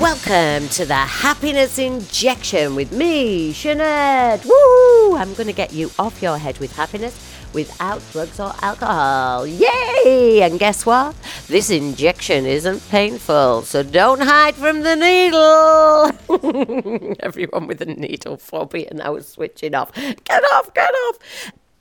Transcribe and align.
Welcome 0.00 0.70
to 0.70 0.86
the 0.86 0.94
Happiness 0.94 1.78
Injection 1.78 2.74
with 2.74 2.90
me, 2.90 3.52
Sinead. 3.52 4.46
Woo! 4.46 5.14
I'm 5.14 5.34
going 5.34 5.46
to 5.46 5.52
get 5.52 5.74
you 5.74 5.90
off 5.98 6.22
your 6.22 6.38
head 6.38 6.56
with 6.56 6.74
happiness 6.74 7.14
without 7.52 8.00
drugs 8.10 8.40
or 8.40 8.54
alcohol. 8.62 9.46
Yay! 9.46 10.40
And 10.40 10.58
guess 10.58 10.86
what? 10.86 11.14
This 11.48 11.68
injection 11.68 12.46
isn't 12.46 12.88
painful, 12.88 13.60
so 13.60 13.82
don't 13.82 14.22
hide 14.22 14.54
from 14.54 14.84
the 14.84 14.96
needle. 14.96 16.12
Everyone 17.20 17.66
with 17.66 17.82
a 17.82 17.84
needle 17.84 18.38
phobia 18.38 18.94
now 18.94 19.16
is 19.16 19.28
switching 19.28 19.74
off. 19.74 19.92
Get 19.94 20.42
off, 20.52 20.72
get 20.72 20.90
off. 20.90 21.18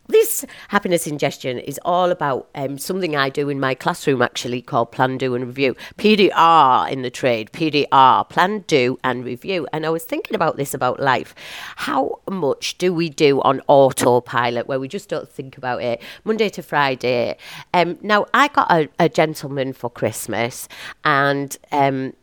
This 0.09 0.43
happiness 0.69 1.05
ingestion 1.05 1.59
is 1.59 1.79
all 1.85 2.09
about 2.09 2.49
um, 2.55 2.79
something 2.79 3.15
I 3.15 3.29
do 3.29 3.47
in 3.47 3.59
my 3.59 3.75
classroom 3.75 4.23
actually 4.23 4.59
called 4.59 4.91
Plan, 4.91 5.19
Do 5.19 5.35
and 5.35 5.45
Review. 5.45 5.75
PDR 5.99 6.89
in 6.89 7.03
the 7.03 7.11
trade, 7.11 7.51
PDR, 7.51 8.27
Plan, 8.27 8.61
Do 8.65 8.97
and 9.03 9.23
Review. 9.23 9.67
And 9.71 9.85
I 9.85 9.91
was 9.91 10.05
thinking 10.05 10.33
about 10.33 10.57
this 10.57 10.73
about 10.73 10.99
life. 10.99 11.35
How 11.75 12.21
much 12.27 12.79
do 12.79 12.91
we 12.91 13.09
do 13.09 13.39
on 13.41 13.61
autopilot 13.67 14.65
where 14.65 14.79
we 14.79 14.87
just 14.87 15.09
don't 15.09 15.29
think 15.29 15.59
about 15.59 15.83
it 15.83 16.01
Monday 16.23 16.49
to 16.49 16.63
Friday? 16.63 17.37
Um, 17.75 17.99
now, 18.01 18.25
I 18.33 18.47
got 18.47 18.71
a, 18.71 18.89
a 18.97 19.09
gentleman 19.09 19.73
for 19.73 19.91
Christmas 19.91 20.67
and 21.03 21.55
um, 21.71 22.13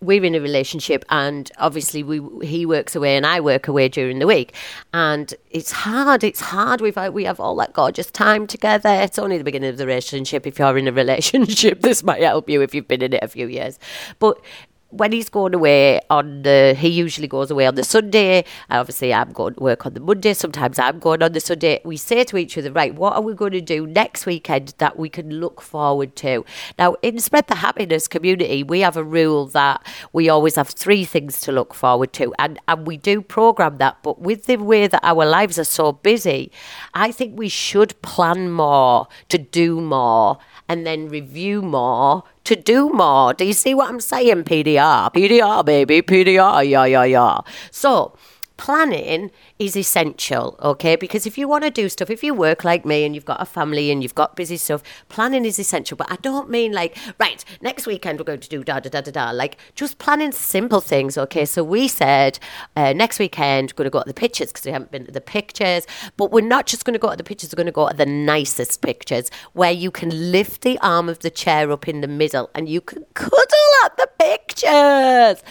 we're 0.00 0.24
in 0.24 0.34
a 0.34 0.40
relationship 0.40 1.04
and 1.08 1.50
obviously 1.58 2.02
we 2.02 2.20
he 2.46 2.66
works 2.66 2.94
away 2.94 3.16
and 3.16 3.26
I 3.26 3.40
work 3.40 3.66
away 3.66 3.88
during 3.88 4.18
the 4.18 4.26
week. 4.26 4.54
And 4.92 5.32
it's 5.50 5.72
hard 5.72 6.22
it's 6.22 6.40
hard. 6.40 6.80
We've 6.80 6.96
we 7.12 7.24
have 7.24 7.40
all 7.40 7.56
that 7.56 7.72
gorgeous 7.72 8.10
time 8.10 8.46
together. 8.46 8.90
It's 8.90 9.18
only 9.18 9.38
the 9.38 9.44
beginning 9.44 9.70
of 9.70 9.78
the 9.78 9.86
relationship. 9.86 10.46
If 10.46 10.58
you're 10.58 10.76
in 10.78 10.88
a 10.88 10.92
relationship 11.06 11.80
this 11.80 12.02
might 12.02 12.22
help 12.22 12.48
you 12.48 12.62
if 12.62 12.74
you've 12.74 12.88
been 12.88 13.02
in 13.02 13.14
it 13.14 13.22
a 13.22 13.28
few 13.28 13.46
years. 13.46 13.78
But 14.18 14.40
when 14.90 15.12
he's 15.12 15.28
going 15.28 15.54
away 15.54 16.00
on 16.10 16.42
the, 16.42 16.74
he 16.78 16.88
usually 16.88 17.28
goes 17.28 17.50
away 17.50 17.66
on 17.66 17.74
the 17.74 17.84
Sunday. 17.84 18.44
Obviously, 18.70 19.12
I'm 19.12 19.32
going 19.32 19.54
to 19.54 19.62
work 19.62 19.84
on 19.84 19.94
the 19.94 20.00
Monday. 20.00 20.32
Sometimes 20.32 20.78
I'm 20.78 20.98
going 20.98 21.22
on 21.22 21.32
the 21.32 21.40
Sunday. 21.40 21.80
We 21.84 21.96
say 21.96 22.24
to 22.24 22.36
each 22.36 22.56
other, 22.56 22.70
right, 22.72 22.94
what 22.94 23.14
are 23.14 23.20
we 23.20 23.34
going 23.34 23.52
to 23.52 23.60
do 23.60 23.86
next 23.86 24.26
weekend 24.26 24.74
that 24.78 24.98
we 24.98 25.08
can 25.08 25.30
look 25.40 25.60
forward 25.60 26.14
to? 26.16 26.44
Now, 26.78 26.94
in 27.02 27.18
Spread 27.18 27.48
the 27.48 27.56
Happiness 27.56 28.06
community, 28.08 28.62
we 28.62 28.80
have 28.80 28.96
a 28.96 29.04
rule 29.04 29.46
that 29.48 29.84
we 30.12 30.28
always 30.28 30.54
have 30.56 30.68
three 30.68 31.04
things 31.04 31.40
to 31.42 31.52
look 31.52 31.74
forward 31.74 32.12
to, 32.14 32.32
and 32.38 32.58
and 32.68 32.86
we 32.86 32.96
do 32.96 33.22
program 33.22 33.78
that. 33.78 34.02
But 34.02 34.20
with 34.20 34.44
the 34.44 34.56
way 34.56 34.86
that 34.86 35.00
our 35.02 35.26
lives 35.26 35.58
are 35.58 35.64
so 35.64 35.92
busy, 35.92 36.52
I 36.94 37.12
think 37.12 37.38
we 37.38 37.48
should 37.48 38.00
plan 38.02 38.50
more 38.50 39.08
to 39.28 39.38
do 39.38 39.80
more 39.80 40.38
and 40.68 40.86
then 40.86 41.08
review 41.08 41.62
more 41.62 42.24
to 42.44 42.56
do 42.56 42.90
more. 42.90 43.34
Do 43.34 43.44
you 43.44 43.52
see 43.52 43.74
what 43.74 43.88
I'm 43.88 44.00
saying? 44.00 44.44
PDR, 44.44 45.12
PDR, 45.12 45.64
baby, 45.64 46.02
PDR, 46.02 46.68
yeah, 46.68 46.84
yeah, 46.84 47.04
yeah. 47.04 47.38
So, 47.70 48.16
planning 48.56 49.30
is 49.58 49.76
essential, 49.76 50.56
okay? 50.62 50.96
Because 50.96 51.26
if 51.26 51.36
you 51.38 51.48
want 51.48 51.64
to 51.64 51.70
do 51.70 51.88
stuff, 51.88 52.10
if 52.10 52.22
you 52.22 52.34
work 52.34 52.64
like 52.64 52.84
me 52.84 53.04
and 53.04 53.14
you've 53.14 53.24
got 53.24 53.40
a 53.40 53.44
family 53.44 53.90
and 53.90 54.02
you've 54.02 54.14
got 54.14 54.36
busy 54.36 54.56
stuff, 54.56 54.82
planning 55.08 55.44
is 55.44 55.58
essential. 55.58 55.96
But 55.96 56.10
I 56.10 56.16
don't 56.16 56.48
mean 56.50 56.72
like, 56.72 56.96
right, 57.18 57.44
next 57.60 57.86
weekend 57.86 58.18
we're 58.18 58.24
going 58.24 58.40
to 58.40 58.48
do 58.48 58.64
da 58.64 58.80
da 58.80 58.90
da 58.90 59.00
da 59.00 59.10
da. 59.10 59.30
Like 59.30 59.56
just 59.74 59.98
planning 59.98 60.32
simple 60.32 60.80
things, 60.80 61.18
okay? 61.18 61.44
So 61.44 61.62
we 61.62 61.88
said 61.88 62.38
uh, 62.76 62.92
next 62.92 63.18
weekend 63.18 63.72
we're 63.72 63.84
going 63.84 63.90
to 63.90 63.90
go 63.90 64.02
to 64.02 64.08
the 64.08 64.14
pictures 64.14 64.52
because 64.52 64.64
we 64.64 64.72
haven't 64.72 64.90
been 64.90 65.06
to 65.06 65.12
the 65.12 65.20
pictures. 65.20 65.86
But 66.16 66.32
we're 66.32 66.46
not 66.46 66.66
just 66.66 66.84
going 66.84 66.94
to 66.94 66.98
go 66.98 67.10
to 67.10 67.16
the 67.16 67.24
pictures, 67.24 67.52
we're 67.52 67.62
going 67.62 67.66
to 67.66 67.72
go 67.72 67.88
to 67.88 67.96
the 67.96 68.06
nicest 68.06 68.80
pictures 68.82 69.30
where 69.52 69.72
you 69.72 69.90
can 69.90 70.32
lift 70.32 70.62
the 70.62 70.78
arm 70.80 71.08
of 71.08 71.20
the 71.20 71.30
chair 71.30 71.70
up 71.70 71.88
in 71.88 72.00
the 72.00 72.08
middle 72.08 72.50
and 72.54 72.68
you 72.68 72.80
can 72.80 73.04
cuddle 73.14 73.56
at 73.84 73.96
the 73.96 74.08
pictures 74.18 75.42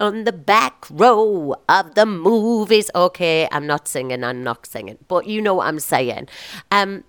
on 0.00 0.24
the 0.24 0.32
back 0.32 0.86
row 0.90 1.54
of 1.68 1.94
the 1.94 2.06
movies, 2.52 2.90
okay? 2.94 3.48
I'm 3.50 3.66
not 3.66 3.88
singing, 3.88 4.22
I'm 4.22 4.42
not 4.42 4.66
singing. 4.66 4.98
But 5.08 5.26
you 5.26 5.40
know 5.40 5.54
what 5.54 5.66
I'm 5.68 5.80
saying. 5.80 6.28
Um, 6.70 7.04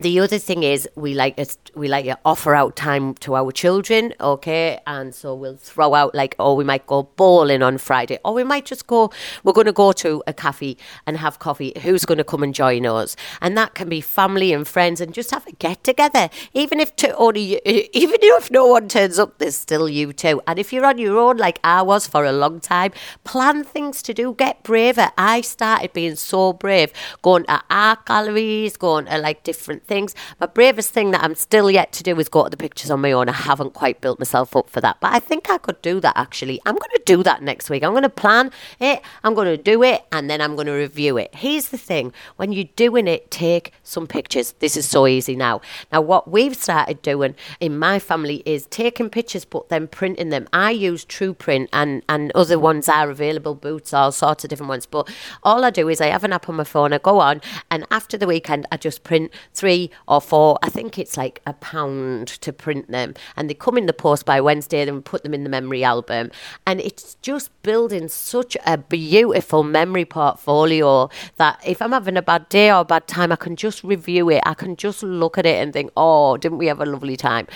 the 0.00 0.20
other 0.20 0.38
thing 0.38 0.62
is 0.62 0.88
we 0.94 1.14
like 1.14 1.38
it, 1.38 1.56
we 1.74 1.88
like 1.88 2.04
to 2.04 2.18
offer 2.24 2.54
out 2.54 2.76
time 2.76 3.14
to 3.14 3.34
our 3.34 3.50
children, 3.50 4.14
okay? 4.20 4.80
And 4.86 5.14
so 5.14 5.34
we'll 5.34 5.56
throw 5.56 5.94
out 5.94 6.14
like, 6.14 6.36
oh, 6.38 6.54
we 6.54 6.64
might 6.64 6.86
go 6.86 7.04
bowling 7.16 7.62
on 7.62 7.78
Friday, 7.78 8.18
or 8.24 8.34
we 8.34 8.44
might 8.44 8.64
just 8.64 8.86
go. 8.86 9.10
We're 9.42 9.52
going 9.52 9.66
to 9.66 9.72
go 9.72 9.92
to 9.92 10.22
a 10.26 10.32
cafe 10.32 10.76
and 11.06 11.16
have 11.16 11.38
coffee. 11.38 11.72
Who's 11.82 12.04
going 12.04 12.18
to 12.18 12.24
come 12.24 12.42
and 12.42 12.54
join 12.54 12.86
us? 12.86 13.16
And 13.40 13.56
that 13.56 13.74
can 13.74 13.88
be 13.88 14.00
family 14.00 14.52
and 14.52 14.66
friends, 14.66 15.00
and 15.00 15.12
just 15.12 15.30
have 15.30 15.46
a 15.46 15.52
get 15.52 15.82
together. 15.84 16.30
Even 16.54 16.80
if 16.80 16.94
to 16.96 17.14
only, 17.16 17.60
even 17.66 18.18
if 18.20 18.50
no 18.50 18.66
one 18.66 18.88
turns 18.88 19.18
up, 19.18 19.38
there's 19.38 19.56
still 19.56 19.88
you 19.88 20.12
too. 20.12 20.40
And 20.46 20.58
if 20.58 20.72
you're 20.72 20.86
on 20.86 20.98
your 20.98 21.18
own, 21.18 21.36
like 21.38 21.58
I 21.64 21.82
was 21.82 22.06
for 22.06 22.24
a 22.24 22.32
long 22.32 22.60
time, 22.60 22.92
plan 23.24 23.64
things 23.64 24.02
to 24.02 24.14
do. 24.14 24.34
Get 24.34 24.62
braver. 24.62 25.10
I 25.18 25.40
started 25.40 25.92
being 25.92 26.16
so 26.16 26.52
brave, 26.52 26.92
going 27.22 27.44
to 27.44 27.62
art 27.68 28.06
galleries, 28.06 28.76
going 28.76 29.06
to 29.06 29.18
like 29.18 29.42
different 29.42 29.86
things. 29.88 30.14
My 30.40 30.46
bravest 30.46 30.90
thing 30.90 31.10
that 31.10 31.24
I'm 31.24 31.34
still 31.34 31.70
yet 31.70 31.92
to 31.92 32.02
do 32.02 32.18
is 32.20 32.28
go 32.28 32.44
to 32.44 32.50
the 32.50 32.56
pictures 32.56 32.90
on 32.90 33.00
my 33.00 33.12
own. 33.12 33.28
I 33.28 33.32
haven't 33.32 33.74
quite 33.74 34.00
built 34.00 34.20
myself 34.20 34.54
up 34.54 34.70
for 34.70 34.80
that, 34.80 34.98
but 35.00 35.12
I 35.12 35.18
think 35.18 35.50
I 35.50 35.58
could 35.58 35.80
do 35.82 35.98
that 36.00 36.16
actually. 36.16 36.60
I'm 36.66 36.74
going 36.74 36.90
to 36.94 37.02
do 37.04 37.22
that 37.22 37.42
next 37.42 37.70
week. 37.70 37.82
I'm 37.82 37.92
going 37.92 38.02
to 38.02 38.08
plan 38.08 38.52
it, 38.78 39.02
I'm 39.24 39.34
going 39.34 39.48
to 39.48 39.56
do 39.56 39.82
it, 39.82 40.04
and 40.12 40.28
then 40.30 40.40
I'm 40.40 40.54
going 40.54 40.66
to 40.66 40.72
review 40.72 41.16
it. 41.16 41.34
Here's 41.34 41.70
the 41.70 41.78
thing 41.78 42.12
when 42.36 42.52
you're 42.52 42.68
doing 42.76 43.08
it, 43.08 43.30
take 43.30 43.72
some 43.82 44.06
pictures. 44.06 44.52
This 44.58 44.76
is 44.76 44.86
so 44.86 45.06
easy 45.06 45.34
now. 45.34 45.60
Now, 45.90 46.02
what 46.02 46.30
we've 46.30 46.56
started 46.56 47.02
doing 47.02 47.34
in 47.60 47.78
my 47.78 47.98
family 47.98 48.42
is 48.44 48.66
taking 48.66 49.08
pictures 49.10 49.44
but 49.44 49.68
then 49.70 49.88
printing 49.88 50.28
them. 50.28 50.46
I 50.52 50.70
use 50.70 51.04
Truprint 51.04 51.68
and, 51.72 52.02
and 52.08 52.30
other 52.34 52.58
ones 52.58 52.88
are 52.88 53.10
available, 53.10 53.54
Boots, 53.54 53.94
all 53.94 54.12
sorts 54.12 54.44
of 54.44 54.50
different 54.50 54.68
ones. 54.68 54.86
But 54.86 55.08
all 55.42 55.64
I 55.64 55.70
do 55.70 55.88
is 55.88 56.00
I 56.00 56.08
have 56.08 56.24
an 56.24 56.32
app 56.32 56.48
on 56.48 56.56
my 56.56 56.64
phone, 56.64 56.92
I 56.92 56.98
go 56.98 57.20
on, 57.20 57.40
and 57.70 57.86
after 57.90 58.18
the 58.18 58.26
weekend, 58.26 58.66
I 58.70 58.76
just 58.76 59.04
print 59.04 59.32
three 59.54 59.77
or 60.06 60.20
four. 60.20 60.58
I 60.62 60.68
think 60.68 60.98
it's 60.98 61.16
like 61.16 61.40
a 61.46 61.52
pound 61.52 62.28
to 62.44 62.52
print 62.52 62.90
them, 62.90 63.14
and 63.36 63.48
they 63.48 63.54
come 63.54 63.78
in 63.78 63.86
the 63.86 63.92
post 63.92 64.24
by 64.24 64.40
Wednesday. 64.40 64.90
We 64.90 65.00
put 65.00 65.22
them 65.22 65.34
in 65.34 65.44
the 65.44 65.50
memory 65.50 65.84
album, 65.84 66.30
and 66.66 66.80
it's 66.80 67.16
just 67.22 67.50
building 67.62 68.08
such 68.08 68.56
a 68.66 68.78
beautiful 68.78 69.62
memory 69.62 70.04
portfolio 70.04 71.10
that 71.36 71.60
if 71.64 71.82
I'm 71.82 71.92
having 71.92 72.16
a 72.16 72.22
bad 72.22 72.48
day 72.48 72.70
or 72.70 72.80
a 72.80 72.84
bad 72.84 73.06
time, 73.06 73.32
I 73.32 73.36
can 73.36 73.56
just 73.56 73.84
review 73.84 74.30
it. 74.30 74.42
I 74.46 74.54
can 74.54 74.76
just 74.76 75.02
look 75.02 75.38
at 75.38 75.46
it 75.46 75.62
and 75.62 75.72
think, 75.72 75.92
oh, 75.96 76.36
didn't 76.36 76.58
we 76.58 76.66
have 76.66 76.80
a 76.80 76.86
lovely 76.86 77.16
time? 77.16 77.46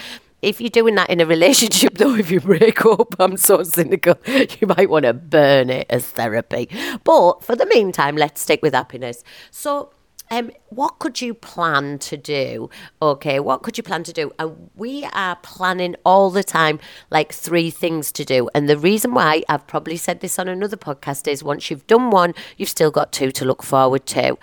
if 0.43 0.61
you're 0.61 0.71
doing 0.71 0.97
that 0.97 1.09
in 1.09 1.21
a 1.21 1.27
relationship, 1.37 1.94
though, 1.94 2.15
if 2.16 2.31
you 2.31 2.41
break 2.41 2.84
up, 2.84 3.15
I'm 3.19 3.37
so 3.37 3.62
cynical, 3.62 4.16
you 4.27 4.66
might 4.66 4.91
want 4.91 5.05
to 5.05 5.15
burn 5.15 5.71
it 5.71 5.87
as 5.88 6.06
therapy. 6.06 6.69
But 7.05 7.43
for 7.43 7.56
the 7.56 7.66
meantime, 7.66 8.16
let's 8.16 8.41
stick 8.41 8.61
with 8.61 8.75
happiness. 8.75 9.22
So, 9.50 9.93
um, 10.32 10.50
what 10.70 10.98
could 10.98 11.20
you 11.20 11.34
plan 11.34 11.98
to 11.98 12.16
do? 12.16 12.70
Okay, 13.03 13.38
what 13.38 13.62
could 13.62 13.76
you 13.76 13.82
plan 13.82 14.03
to 14.04 14.15
do? 14.15 14.32
And 14.38 14.70
we 14.75 15.04
are 15.12 15.37
planning 15.37 15.94
all 16.06 16.31
the 16.31 16.43
time, 16.43 16.81
like 17.10 17.34
three 17.34 17.69
things 17.69 18.10
to 18.12 18.25
do. 18.25 18.48
And 18.54 18.66
the 18.66 18.78
reason 18.78 19.12
why 19.12 19.43
I've 19.50 19.66
probably 19.66 19.98
said 19.98 20.20
this 20.20 20.38
on 20.38 20.48
another 20.48 20.78
podcast 20.78 21.28
is 21.28 21.44
once 21.44 21.70
you've 21.70 21.87
done 21.87 22.09
one, 22.09 22.34
you've 22.56 22.70
still 22.70 22.91
got 22.91 23.12
two 23.12 23.31
to 23.32 23.44
look 23.44 23.62
forward 23.62 24.06
to. 24.06 24.38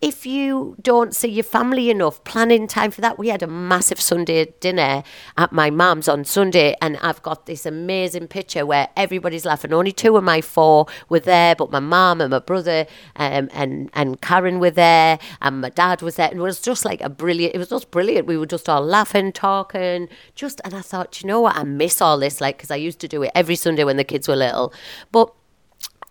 If 0.00 0.24
you 0.24 0.76
don't 0.80 1.14
see 1.14 1.28
your 1.28 1.44
family 1.44 1.90
enough, 1.90 2.24
planning 2.24 2.66
time 2.66 2.90
for 2.90 3.02
that. 3.02 3.18
We 3.18 3.28
had 3.28 3.42
a 3.42 3.46
massive 3.46 4.00
Sunday 4.00 4.46
dinner 4.60 5.02
at 5.36 5.52
my 5.52 5.68
mum's 5.68 6.08
on 6.08 6.24
Sunday, 6.24 6.74
and 6.80 6.96
I've 7.02 7.22
got 7.22 7.44
this 7.44 7.66
amazing 7.66 8.28
picture 8.28 8.64
where 8.64 8.88
everybody's 8.96 9.44
laughing. 9.44 9.74
Only 9.74 9.92
two 9.92 10.16
of 10.16 10.24
my 10.24 10.40
four 10.40 10.86
were 11.10 11.20
there, 11.20 11.54
but 11.54 11.70
my 11.70 11.80
mum 11.80 12.22
and 12.22 12.30
my 12.30 12.38
brother 12.38 12.86
um, 13.16 13.50
and 13.52 13.90
and 13.92 14.22
Karen 14.22 14.58
were 14.58 14.70
there 14.70 15.18
and 15.40 15.60
my 15.60 15.70
dad 15.70 16.02
was 16.02 16.16
there, 16.16 16.28
and 16.28 16.38
it 16.38 16.42
was 16.42 16.60
just 16.60 16.84
like 16.84 17.00
a 17.00 17.08
brilliant. 17.08 17.54
It 17.54 17.58
was 17.58 17.68
just 17.68 17.90
brilliant. 17.90 18.26
We 18.26 18.36
were 18.36 18.46
just 18.46 18.68
all 18.68 18.82
laughing, 18.82 19.32
talking, 19.32 20.08
just. 20.34 20.60
And 20.64 20.74
I 20.74 20.80
thought, 20.80 21.20
you 21.22 21.26
know 21.26 21.40
what? 21.40 21.56
I 21.56 21.64
miss 21.64 22.00
all 22.00 22.18
this, 22.18 22.40
like, 22.40 22.56
because 22.56 22.70
I 22.70 22.76
used 22.76 23.00
to 23.00 23.08
do 23.08 23.22
it 23.22 23.32
every 23.34 23.56
Sunday 23.56 23.84
when 23.84 23.96
the 23.96 24.04
kids 24.04 24.28
were 24.28 24.36
little, 24.36 24.72
but. 25.12 25.32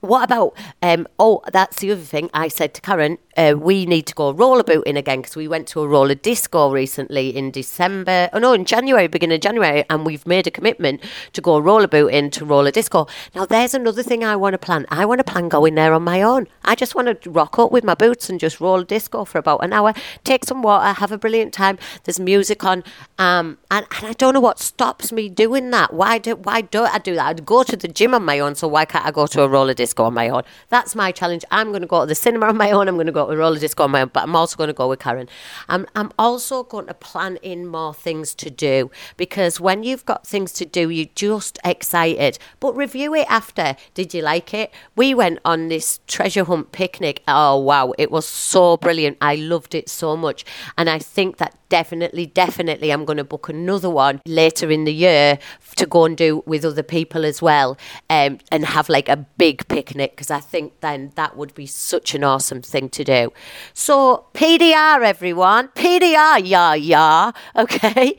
What 0.03 0.25
about? 0.25 0.57
Um, 0.81 1.07
oh, 1.17 1.41
that's 1.53 1.79
the 1.79 1.89
other 1.93 2.01
thing. 2.01 2.29
I 2.33 2.49
said 2.49 2.73
to 2.73 2.81
Karen, 2.81 3.19
uh, 3.37 3.55
we 3.57 3.85
need 3.85 4.05
to 4.07 4.13
go 4.13 4.33
rollerbooting 4.33 4.97
again 4.97 5.21
because 5.21 5.37
we 5.37 5.47
went 5.47 5.65
to 5.69 5.79
a 5.79 5.87
roller 5.87 6.13
disco 6.13 6.69
recently 6.71 7.33
in 7.33 7.51
December. 7.51 8.29
Oh 8.33 8.39
no, 8.39 8.51
in 8.51 8.65
January, 8.65 9.07
beginning 9.07 9.35
of 9.35 9.41
January, 9.41 9.85
and 9.89 10.05
we've 10.05 10.27
made 10.27 10.45
a 10.45 10.51
commitment 10.51 11.01
to 11.31 11.39
go 11.39 11.61
rollerbooting 11.61 12.33
to 12.33 12.43
roller 12.43 12.69
disco. 12.69 13.07
Now, 13.33 13.45
there's 13.45 13.73
another 13.73 14.03
thing 14.03 14.25
I 14.25 14.35
want 14.35 14.55
to 14.55 14.57
plan. 14.57 14.85
I 14.89 15.05
want 15.05 15.19
to 15.19 15.23
plan 15.23 15.47
going 15.47 15.75
there 15.75 15.93
on 15.93 16.03
my 16.03 16.21
own. 16.21 16.49
I 16.65 16.75
just 16.75 16.95
want 16.95 17.21
to 17.21 17.29
rock 17.29 17.57
up 17.57 17.71
with 17.71 17.85
my 17.85 17.95
boots 17.95 18.29
and 18.29 18.41
just 18.41 18.59
roll 18.59 18.83
disco 18.83 19.23
for 19.23 19.37
about 19.37 19.63
an 19.63 19.71
hour, 19.71 19.93
take 20.25 20.43
some 20.43 20.61
water, 20.61 20.91
have 20.99 21.13
a 21.13 21.17
brilliant 21.17 21.53
time. 21.53 21.79
There's 22.03 22.19
music 22.19 22.65
on, 22.65 22.83
um, 23.17 23.57
and, 23.71 23.85
and 23.97 24.07
I 24.07 24.11
don't 24.11 24.33
know 24.33 24.41
what 24.41 24.59
stops 24.59 25.13
me 25.13 25.29
doing 25.29 25.71
that. 25.71 25.93
Why 25.93 26.17
do 26.17 26.35
why 26.35 26.59
don't 26.59 26.93
I 26.93 26.97
do 26.97 27.15
that? 27.15 27.25
I'd 27.25 27.45
go 27.45 27.63
to 27.63 27.77
the 27.77 27.87
gym 27.87 28.13
on 28.13 28.25
my 28.25 28.39
own, 28.39 28.55
so 28.55 28.67
why 28.67 28.83
can't 28.83 29.05
I 29.05 29.11
go 29.11 29.27
to 29.27 29.43
a 29.43 29.47
roller 29.47 29.73
disco 29.73 29.92
on 30.01 30.13
my 30.13 30.29
own? 30.29 30.43
That's 30.69 30.95
my 30.95 31.11
challenge. 31.11 31.43
I'm 31.49 31.69
going 31.69 31.81
to 31.81 31.87
go 31.87 32.01
to 32.01 32.05
the 32.05 32.15
cinema 32.15 32.47
on 32.47 32.57
my 32.57 32.69
own. 32.69 32.87
I'm 32.87 32.95
going 32.95 33.07
to 33.07 33.11
go 33.11 33.23
go 33.25 33.31
to 33.31 33.37
roller 33.37 33.59
disco 33.59 33.83
on 33.83 33.91
my 33.91 34.01
own, 34.01 34.11
but 34.13 34.23
I'm 34.23 34.35
also 34.35 34.55
going 34.55 34.67
to 34.67 34.73
go 34.73 34.87
with 34.89 34.99
Karen. 34.99 35.29
I'm, 35.69 35.85
I'm 35.95 36.11
also 36.17 36.63
going 36.63 36.87
to 36.87 36.93
plan 36.93 37.37
in 37.37 37.67
more 37.67 37.93
things 37.93 38.35
to 38.35 38.49
do 38.49 38.91
because 39.17 39.59
when 39.59 39.83
you've 39.83 40.05
got 40.05 40.25
things 40.25 40.51
to 40.53 40.65
do, 40.65 40.89
you're 40.89 41.07
just 41.15 41.59
excited. 41.63 42.37
But 42.59 42.75
review 42.75 43.13
it 43.15 43.27
after. 43.29 43.75
Did 43.93 44.13
you 44.13 44.21
like 44.21 44.53
it? 44.53 44.71
We 44.95 45.13
went 45.13 45.39
on 45.45 45.67
this 45.67 45.99
treasure 46.07 46.43
hunt 46.43 46.71
picnic. 46.71 47.23
Oh, 47.27 47.57
wow. 47.57 47.93
It 47.97 48.11
was 48.11 48.27
so 48.27 48.77
brilliant. 48.77 49.17
I 49.21 49.35
loved 49.35 49.75
it 49.75 49.89
so 49.89 50.15
much. 50.15 50.45
And 50.77 50.89
I 50.89 50.99
think 50.99 51.37
that 51.37 51.55
definitely, 51.73 52.27
definitely, 52.27 52.93
I'm 52.93 53.03
going 53.03 53.17
to 53.17 53.23
book 53.23 53.49
another 53.49 53.89
one 53.89 54.21
later 54.27 54.69
in 54.69 54.83
the 54.83 54.93
year 54.93 55.39
to 55.75 55.87
go 55.87 56.05
and 56.05 56.15
do 56.15 56.43
with 56.45 56.63
other 56.63 56.83
people 56.83 57.25
as 57.25 57.41
well 57.41 57.79
um, 58.11 58.37
and 58.51 58.63
have 58.63 58.89
like 58.89 59.09
a 59.09 59.17
big 59.37 59.67
picnic 59.69 60.11
because 60.11 60.29
I 60.29 60.39
think 60.39 60.81
then 60.81 61.13
that 61.15 61.35
would 61.35 61.55
be 61.55 61.65
such 61.65 62.13
an 62.13 62.23
awesome 62.23 62.61
thing 62.61 62.89
to 62.89 63.03
do. 63.03 63.33
So, 63.73 64.27
PDR, 64.35 65.03
everyone, 65.03 65.69
PDR, 65.69 66.41
yeah, 66.45 66.75
yeah, 66.75 67.31
okay. 67.55 68.17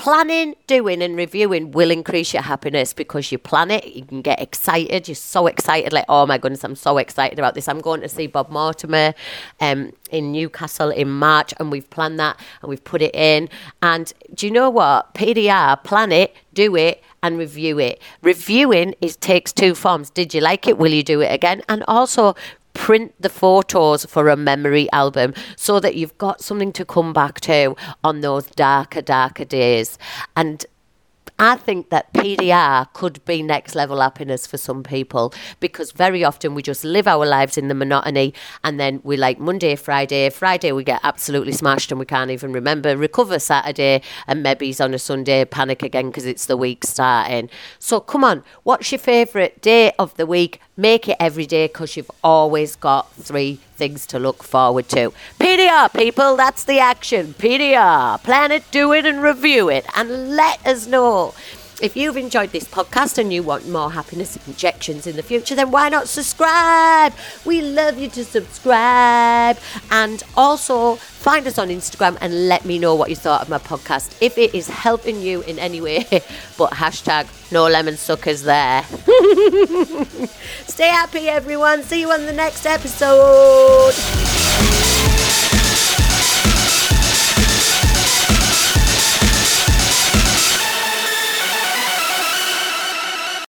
Planning, 0.00 0.54
doing, 0.66 1.02
and 1.02 1.14
reviewing 1.14 1.72
will 1.72 1.90
increase 1.90 2.32
your 2.32 2.42
happiness 2.42 2.94
because 2.94 3.30
you 3.30 3.36
plan 3.36 3.70
it. 3.70 3.86
You 3.86 4.02
can 4.02 4.22
get 4.22 4.40
excited. 4.40 5.06
You're 5.06 5.14
so 5.14 5.46
excited, 5.46 5.92
like, 5.92 6.06
oh 6.08 6.24
my 6.24 6.38
goodness, 6.38 6.64
I'm 6.64 6.74
so 6.74 6.96
excited 6.96 7.38
about 7.38 7.54
this. 7.54 7.68
I'm 7.68 7.82
going 7.82 8.00
to 8.00 8.08
see 8.08 8.26
Bob 8.26 8.48
Mortimer 8.48 9.12
um, 9.60 9.92
in 10.10 10.32
Newcastle 10.32 10.88
in 10.88 11.10
March, 11.10 11.52
and 11.60 11.70
we've 11.70 11.88
planned 11.90 12.18
that 12.18 12.40
and 12.62 12.70
we've 12.70 12.82
put 12.82 13.02
it 13.02 13.14
in. 13.14 13.50
And 13.82 14.10
do 14.32 14.46
you 14.46 14.52
know 14.52 14.70
what? 14.70 15.12
PDR, 15.12 15.84
plan 15.84 16.12
it, 16.12 16.34
do 16.54 16.74
it, 16.76 17.04
and 17.22 17.36
review 17.36 17.78
it. 17.78 18.00
Reviewing 18.22 18.94
is 19.02 19.16
takes 19.16 19.52
two 19.52 19.74
forms. 19.74 20.08
Did 20.08 20.32
you 20.32 20.40
like 20.40 20.66
it? 20.66 20.78
Will 20.78 20.94
you 20.94 21.02
do 21.02 21.20
it 21.20 21.30
again? 21.30 21.60
And 21.68 21.84
also 21.86 22.34
print 22.80 23.12
the 23.20 23.28
photos 23.28 24.06
for 24.06 24.30
a 24.30 24.36
memory 24.36 24.90
album 24.90 25.34
so 25.54 25.78
that 25.80 25.96
you've 25.96 26.16
got 26.16 26.40
something 26.40 26.72
to 26.72 26.82
come 26.82 27.12
back 27.12 27.38
to 27.38 27.76
on 28.02 28.22
those 28.22 28.46
darker, 28.52 29.02
darker 29.02 29.44
days. 29.44 29.98
And 30.34 30.64
I 31.42 31.56
think 31.56 31.88
that 31.88 32.12
PDR 32.12 32.92
could 32.92 33.24
be 33.24 33.42
next 33.42 33.74
level 33.74 34.02
happiness 34.02 34.46
for 34.46 34.58
some 34.58 34.82
people 34.82 35.32
because 35.58 35.90
very 35.90 36.22
often 36.22 36.54
we 36.54 36.60
just 36.60 36.84
live 36.84 37.08
our 37.08 37.24
lives 37.24 37.56
in 37.56 37.68
the 37.68 37.74
monotony 37.74 38.34
and 38.62 38.78
then 38.78 39.00
we 39.04 39.16
like 39.16 39.40
Monday, 39.40 39.74
Friday, 39.74 40.28
Friday 40.28 40.70
we 40.70 40.84
get 40.84 41.00
absolutely 41.02 41.52
smashed 41.52 41.90
and 41.90 41.98
we 41.98 42.04
can't 42.04 42.30
even 42.30 42.52
remember, 42.52 42.94
recover 42.94 43.38
Saturday 43.38 44.02
and 44.26 44.42
maybe 44.42 44.66
he's 44.66 44.82
on 44.82 44.92
a 44.92 44.98
Sunday 44.98 45.46
panic 45.46 45.82
again 45.82 46.08
because 46.08 46.26
it's 46.26 46.44
the 46.44 46.58
week 46.58 46.84
starting. 46.84 47.48
So 47.78 48.00
come 48.00 48.22
on, 48.22 48.44
what's 48.64 48.92
your 48.92 48.98
favourite 48.98 49.62
day 49.62 49.92
of 49.98 50.14
the 50.18 50.26
week? 50.26 50.60
Make 50.76 51.08
it 51.08 51.16
every 51.18 51.46
day 51.46 51.68
because 51.68 51.96
you've 51.96 52.10
always 52.22 52.76
got 52.76 53.10
three 53.14 53.60
things 53.80 54.06
to 54.06 54.18
look 54.18 54.42
forward 54.42 54.88
to. 54.90 55.12
PDR, 55.38 55.92
people, 55.94 56.36
that's 56.36 56.64
the 56.64 56.78
action. 56.78 57.34
PDR, 57.34 58.22
plan 58.22 58.52
it, 58.52 58.70
do 58.70 58.92
it, 58.92 59.06
and 59.06 59.22
review 59.22 59.70
it. 59.70 59.86
And 59.96 60.36
let 60.36 60.64
us 60.66 60.86
know. 60.86 61.29
If 61.80 61.96
you've 61.96 62.18
enjoyed 62.18 62.50
this 62.50 62.64
podcast 62.64 63.16
and 63.16 63.32
you 63.32 63.42
want 63.42 63.66
more 63.66 63.90
happiness 63.90 64.38
injections 64.46 65.06
in 65.06 65.16
the 65.16 65.22
future, 65.22 65.54
then 65.54 65.70
why 65.70 65.88
not 65.88 66.08
subscribe? 66.08 67.14
We 67.46 67.62
love 67.62 67.98
you 67.98 68.10
to 68.10 68.24
subscribe. 68.24 69.58
And 69.90 70.22
also 70.36 70.96
find 70.96 71.46
us 71.46 71.58
on 71.58 71.68
Instagram 71.68 72.18
and 72.20 72.48
let 72.48 72.66
me 72.66 72.78
know 72.78 72.94
what 72.94 73.08
you 73.08 73.16
thought 73.16 73.40
of 73.40 73.48
my 73.48 73.58
podcast. 73.58 74.14
If 74.20 74.36
it 74.36 74.54
is 74.54 74.68
helping 74.68 75.22
you 75.22 75.40
in 75.42 75.58
any 75.58 75.80
way, 75.80 76.04
but 76.58 76.72
hashtag 76.72 77.28
no 77.50 77.66
lemon 77.66 77.96
suckers 77.96 78.42
there. 78.42 78.82
Stay 80.66 80.88
happy, 80.88 81.28
everyone. 81.28 81.82
See 81.82 82.00
you 82.00 82.12
on 82.12 82.26
the 82.26 82.32
next 82.32 82.66
episode. 82.66 84.29